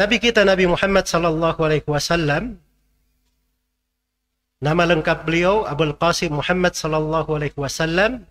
Nabi 0.00 0.16
kita 0.16 0.48
Nabi 0.48 0.64
Muhammad 0.64 1.04
sallallahu 1.04 1.60
alaihi 1.60 1.84
wasallam 1.84 2.56
nama 4.64 4.88
lengkap 4.88 5.28
beliau 5.28 5.68
Abdul 5.68 5.92
Qasim 5.92 6.40
Muhammad 6.40 6.72
sallallahu 6.72 7.36
alaihi 7.36 7.52
wasallam 7.52 8.24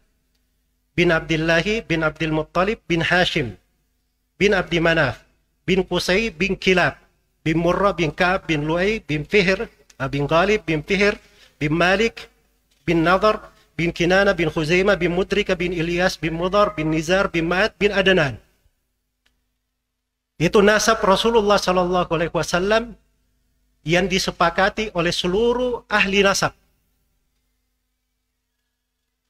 bin 0.97 1.13
Abdullah 1.13 1.61
bin 1.85 2.01
Abdul 2.01 2.33
Muttalib 2.33 2.81
bin 2.89 3.05
Hashim 3.05 3.53
bin 4.41 4.57
Abdi 4.57 4.81
Manaf 4.81 5.21
bin 5.69 5.85
Qusay 5.85 6.33
bin 6.33 6.57
Kilab 6.57 6.97
bin 7.45 7.61
Murrah 7.61 7.93
bin 7.93 8.09
Ka'ab 8.17 8.49
bin 8.49 8.65
Lu'ay 8.65 9.05
bin 9.05 9.21
Fihr 9.21 9.69
bin 10.09 10.25
Ghalib 10.25 10.65
bin 10.65 10.81
Fihr 10.81 11.21
bin 11.61 11.77
Malik 11.77 12.33
bin 12.81 13.05
Nadar 13.05 13.45
bin 13.77 13.93
Kinana 13.93 14.33
bin 14.33 14.49
Khuzaimah 14.49 14.97
bin 14.97 15.13
Mudrika 15.13 15.53
bin 15.53 15.69
Ilyas 15.77 16.17
bin 16.17 16.33
Mudar 16.33 16.73
bin 16.73 16.89
Nizar 16.89 17.29
bin 17.29 17.45
Ma'ad 17.45 17.77
bin 17.77 17.93
Adnan. 17.93 18.41
Itu 20.39 20.63
nasab 20.63 21.03
Rasulullah 21.03 21.59
Sallallahu 21.59 22.09
Alaihi 22.15 22.31
Wasallam 22.31 22.95
yang 23.83 24.07
disepakati 24.07 24.95
oleh 24.95 25.11
seluruh 25.11 25.83
ahli 25.91 26.23
nasab. 26.23 26.55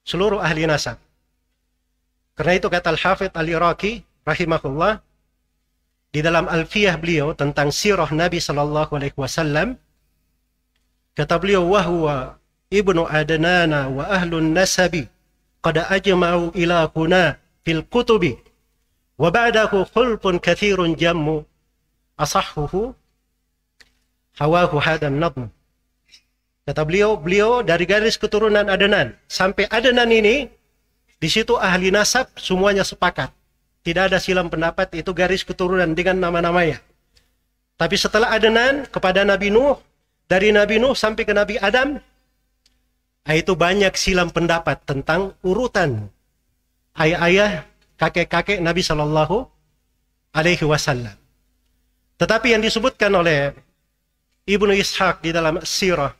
Seluruh 0.05 0.37
ahli 0.37 0.69
nasab. 0.69 1.01
Karena 2.37 2.61
itu 2.61 2.69
kata 2.69 2.93
Al-Hafidh 2.93 3.33
Al-Iraqi 3.33 4.05
rahimahullah 4.21 5.01
di 6.13 6.21
dalam 6.21 6.45
Alfiyah 6.45 6.97
beliau 7.01 7.33
tentang 7.33 7.73
sirah 7.73 8.09
Nabi 8.13 8.37
Sallallahu 8.37 8.93
Alaihi 8.93 9.17
Wasallam 9.17 9.77
kata 11.17 11.35
beliau 11.41 11.65
wahwa 11.69 12.37
ibnu 12.69 13.05
adnana 13.09 13.89
wa 13.89 14.05
ahlun 14.09 14.53
nasabi 14.53 15.09
qad 15.61 15.81
ajma'u 15.89 16.53
ila 16.53 16.85
kuna 16.89 17.37
fil 17.65 17.81
kutubi 17.85 18.37
ba'dahu 19.19 19.83
khulfun 19.91 20.39
kathirun 20.39 20.95
jammu 20.95 21.43
asahhuhu 22.15 22.95
hawahu 24.39 24.79
hadan 24.79 25.19
nadm 25.19 25.51
kata 26.63 26.81
beliau 26.87 27.19
beliau 27.19 27.59
dari 27.59 27.83
garis 27.83 28.15
keturunan 28.15 28.71
Adnan 28.71 29.19
sampai 29.27 29.67
Adnan 29.67 30.07
ini 30.07 30.47
di 31.19 31.27
situ 31.27 31.59
ahli 31.59 31.91
nasab 31.91 32.31
semuanya 32.39 32.87
sepakat. 32.87 33.35
Tidak 33.83 34.07
ada 34.11 34.23
silam 34.23 34.47
pendapat 34.47 34.87
itu 34.95 35.11
garis 35.11 35.43
keturunan 35.43 35.91
dengan 35.91 36.15
nama-namanya. 36.15 36.79
Tapi 37.75 37.95
setelah 37.99 38.31
Adnan 38.31 38.87
kepada 38.87 39.27
Nabi 39.27 39.51
Nuh 39.51 39.75
dari 40.31 40.55
Nabi 40.55 40.79
Nuh 40.79 40.95
sampai 40.95 41.27
ke 41.27 41.35
Nabi 41.35 41.59
Adam 41.59 41.99
itu 43.29 43.53
banyak 43.53 43.93
silam 43.99 44.31
pendapat 44.31 44.81
tentang 44.87 45.37
urutan 45.45 46.09
ayah-ayah 46.97 47.68
kakek-kakek 47.99 48.63
Nabi 48.63 48.79
Shallallahu 48.79 49.43
Alaihi 50.31 50.63
Wasallam. 50.63 51.13
Tetapi 52.15 52.55
yang 52.55 52.63
disebutkan 52.63 53.11
oleh 53.11 53.51
Ibnu 54.47 54.71
Ishaq 54.71 55.21
di 55.21 55.35
dalam 55.35 55.59
Sirah 55.61 56.15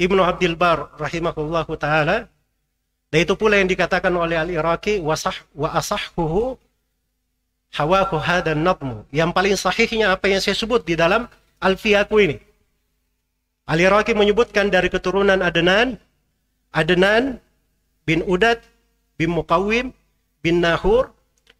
Ibnu 0.00 0.24
Abdul 0.24 0.56
Bar 0.56 0.96
rahimahullahu 0.96 1.76
taala 1.76 2.24
dan 3.12 3.18
itu 3.20 3.36
pula 3.36 3.60
yang 3.60 3.68
dikatakan 3.68 4.08
oleh 4.16 4.40
Al-Iraqi 4.40 4.96
wasah 5.04 5.36
wa 5.52 5.76
asahhuhu 5.76 6.56
hawahu 7.76 8.16
hadan 8.16 8.64
nadmu. 8.64 9.04
Yang 9.12 9.30
paling 9.36 9.54
sahihnya 9.60 10.16
apa 10.16 10.32
yang 10.32 10.40
saya 10.40 10.56
sebut 10.56 10.88
di 10.88 10.96
dalam 10.96 11.28
Alfiyaku 11.60 12.16
ini. 12.16 12.36
Al-Iraqi 13.68 14.16
menyebutkan 14.16 14.72
dari 14.72 14.88
keturunan 14.88 15.44
Adnan, 15.44 16.00
Adnan 16.72 17.36
bin 18.08 18.24
Udad 18.24 18.64
bin 19.20 19.36
Muqawim 19.36 19.92
bin 20.40 20.60
Nahur 20.60 21.12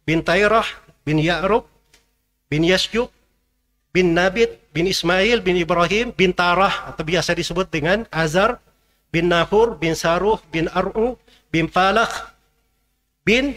bin 0.05 0.21
Tayrah 0.25 0.65
bin 1.05 1.17
Ya'rub 1.17 1.65
bin 2.49 2.65
Yasjub 2.65 3.09
bin 3.93 4.13
Nabit 4.17 4.59
bin 4.75 4.89
Ismail 4.89 5.41
bin 5.41 5.57
Ibrahim 5.57 6.11
bin 6.13 6.33
Tarah 6.33 6.91
atau 6.91 7.03
biasa 7.05 7.37
disebut 7.37 7.69
dengan 7.69 8.05
Azar 8.09 8.59
bin 9.13 9.29
Nahur 9.29 9.77
bin 9.77 9.93
Saruh 9.93 10.41
bin 10.49 10.67
Ar'u 10.71 11.15
bin 11.53 11.67
Falakh 11.67 12.31
bin 13.27 13.53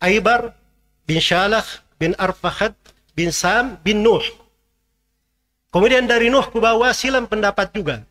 Aibar 0.00 0.56
bin 1.04 1.18
Shalakh 1.20 1.82
bin 2.00 2.16
Arfahad 2.16 2.76
bin 3.12 3.34
Sam 3.34 3.76
bin 3.82 4.00
Nuh 4.00 4.24
Kemudian 5.70 6.10
dari 6.10 6.34
Nuh 6.34 6.50
ke 6.50 6.58
bawah 6.58 6.90
silam 6.90 7.30
pendapat 7.30 7.70
juga. 7.70 8.02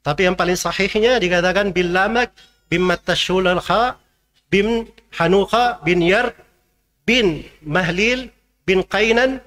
Tapi 0.00 0.24
yang 0.24 0.36
paling 0.36 0.56
sahihnya 0.56 1.20
dikatakan 1.20 1.68
bin 1.68 1.92
Lamak 1.92 2.32
bin 2.72 2.80
Matashul 2.80 3.44
Kha 3.60 4.00
bin 4.48 4.88
Hanuka 5.14 5.80
bin 5.84 6.02
Yar 6.02 6.34
bin 7.04 7.44
Mahlil 7.64 8.32
bin 8.64 8.82
Qainan 8.84 9.40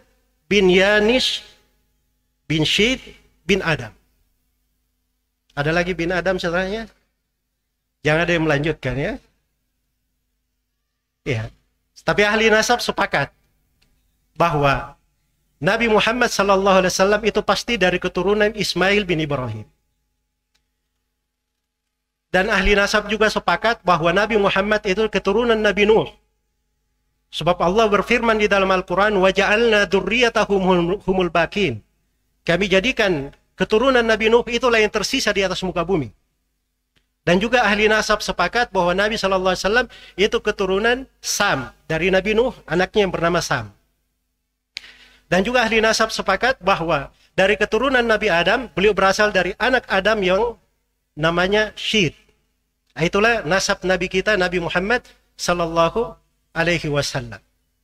bin 0.47 0.69
Yanis 0.69 1.43
bin 2.47 2.63
Syid 2.63 3.01
bin 3.43 3.59
Adam. 3.65 3.91
Ada 5.57 5.73
lagi 5.73 5.97
bin 5.97 6.13
Adam 6.13 6.37
setelahnya? 6.37 6.85
Jangan 8.05 8.23
ada 8.23 8.33
yang 8.33 8.45
melanjutkan 8.45 8.95
ya. 8.95 9.13
Ya. 11.27 11.49
Tapi 12.05 12.23
ahli 12.23 12.47
nasab 12.47 12.79
sepakat 12.79 13.33
bahwa 14.37 14.95
Nabi 15.57 15.89
Muhammad 15.89 16.29
sallallahu 16.29 16.85
alaihi 16.85 16.93
wasallam 16.93 17.21
itu 17.25 17.41
pasti 17.41 17.75
dari 17.75 17.97
keturunan 17.97 18.53
Ismail 18.53 19.03
bin 19.03 19.19
Ibrahim. 19.19 19.65
Dan 22.32 22.48
ahli 22.48 22.72
nasab 22.72 23.12
juga 23.12 23.28
sepakat 23.28 23.84
bahwa 23.84 24.08
Nabi 24.08 24.40
Muhammad 24.40 24.80
itu 24.88 25.04
keturunan 25.12 25.58
Nabi 25.58 25.84
Nuh. 25.84 26.08
Sebab 27.32 27.60
Allah 27.60 27.88
berfirman 27.88 28.40
di 28.40 28.48
dalam 28.48 28.68
Al-Quran, 28.72 29.20
وَجَعَلْنَا 29.20 29.88
ذُرِّيَّتَهُمْ 29.88 30.62
humul 31.04 31.30
bakin. 31.32 31.80
Kami 32.44 32.64
jadikan 32.72 33.32
keturunan 33.56 34.04
Nabi 34.04 34.32
Nuh 34.32 34.44
itulah 34.48 34.80
yang 34.80 34.92
tersisa 34.92 35.32
di 35.32 35.44
atas 35.44 35.60
muka 35.60 35.84
bumi. 35.84 36.12
Dan 37.22 37.38
juga 37.38 37.62
ahli 37.62 37.86
nasab 37.86 38.18
sepakat 38.18 38.74
bahwa 38.74 38.98
Nabi 38.98 39.14
SAW 39.14 39.86
itu 40.18 40.38
keturunan 40.42 41.06
Sam. 41.22 41.70
Dari 41.86 42.10
Nabi 42.10 42.34
Nuh, 42.34 42.50
anaknya 42.66 43.06
yang 43.06 43.12
bernama 43.14 43.38
Sam. 43.38 43.70
Dan 45.30 45.46
juga 45.46 45.62
ahli 45.62 45.78
nasab 45.78 46.10
sepakat 46.10 46.58
bahwa 46.60 47.14
dari 47.32 47.56
keturunan 47.56 48.02
Nabi 48.04 48.28
Adam, 48.28 48.68
beliau 48.74 48.92
berasal 48.92 49.30
dari 49.30 49.56
anak 49.56 49.86
Adam 49.88 50.18
yang 50.20 50.60
namanya 51.17 51.73
Syed. 51.73 52.13
Itulah 52.93 53.41
nasab 53.43 53.81
Nabi 53.81 54.07
kita, 54.07 54.37
Nabi 54.37 54.61
Muhammad 54.61 55.01
sallallahu 55.33 56.13
alaihi 56.53 56.89
wasallam. 56.89 57.41